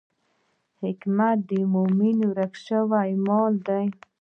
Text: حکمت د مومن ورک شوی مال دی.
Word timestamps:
حکمت 0.81 1.37
د 1.49 1.51
مومن 1.73 2.17
ورک 2.31 2.53
شوی 2.65 3.11
مال 3.27 3.53
دی. 3.67 3.85